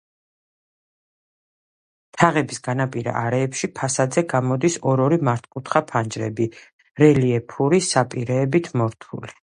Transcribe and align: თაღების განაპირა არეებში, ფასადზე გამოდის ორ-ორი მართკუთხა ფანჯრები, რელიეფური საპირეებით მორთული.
თაღების 2.21 2.61
განაპირა 2.67 3.13
არეებში, 3.19 3.69
ფასადზე 3.81 4.23
გამოდის 4.33 4.79
ორ-ორი 4.93 5.19
მართკუთხა 5.29 5.83
ფანჯრები, 5.93 6.49
რელიეფური 7.05 7.85
საპირეებით 7.91 8.77
მორთული. 8.83 9.41